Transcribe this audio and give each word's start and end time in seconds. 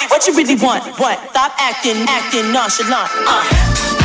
really, 0.00 0.08
what 0.08 0.26
you 0.26 0.34
really 0.34 0.54
want? 0.56 0.84
What? 0.98 1.18
Stop 1.30 1.52
acting, 1.58 1.96
acting 2.08 2.52
nonchalant. 2.52 3.10
Uh. 3.26 4.01